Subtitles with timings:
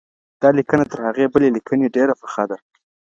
[0.41, 2.57] دا لیکنه تر هغې بلي لیکنې ډېره پخه ده.